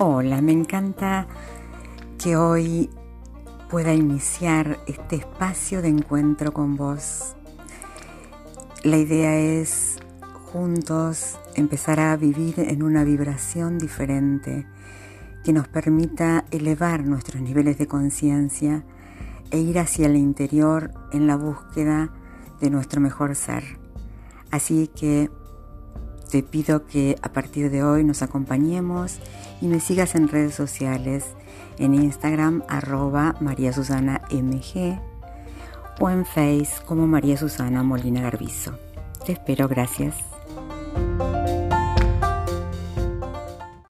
Hola, 0.00 0.40
me 0.42 0.52
encanta 0.52 1.26
que 2.22 2.36
hoy 2.36 2.88
pueda 3.68 3.92
iniciar 3.92 4.78
este 4.86 5.16
espacio 5.16 5.82
de 5.82 5.88
encuentro 5.88 6.52
con 6.52 6.76
vos. 6.76 7.34
La 8.84 8.96
idea 8.96 9.36
es 9.36 9.98
juntos 10.52 11.36
empezar 11.56 11.98
a 11.98 12.16
vivir 12.16 12.60
en 12.60 12.84
una 12.84 13.02
vibración 13.02 13.76
diferente 13.76 14.68
que 15.42 15.52
nos 15.52 15.66
permita 15.66 16.44
elevar 16.52 17.04
nuestros 17.04 17.42
niveles 17.42 17.76
de 17.76 17.88
conciencia 17.88 18.84
e 19.50 19.58
ir 19.58 19.80
hacia 19.80 20.06
el 20.06 20.14
interior 20.14 20.92
en 21.10 21.26
la 21.26 21.34
búsqueda 21.34 22.12
de 22.60 22.70
nuestro 22.70 23.00
mejor 23.00 23.34
ser. 23.34 23.64
Así 24.52 24.86
que 24.94 25.28
te 26.28 26.42
pido 26.42 26.86
que 26.86 27.16
a 27.22 27.32
partir 27.32 27.70
de 27.70 27.82
hoy 27.82 28.04
nos 28.04 28.22
acompañemos 28.22 29.18
y 29.60 29.66
me 29.66 29.80
sigas 29.80 30.14
en 30.14 30.28
redes 30.28 30.54
sociales, 30.54 31.24
en 31.78 31.94
Instagram 31.94 32.62
arroba 32.68 33.34
María 33.40 33.72
Susana 33.72 34.22
MG 34.30 35.00
o 36.00 36.10
en 36.10 36.24
Face 36.24 36.70
como 36.86 37.06
María 37.06 37.36
Susana 37.36 37.82
Molina 37.82 38.22
Garbizo. 38.22 38.78
Te 39.24 39.32
espero, 39.32 39.68
gracias. 39.68 40.37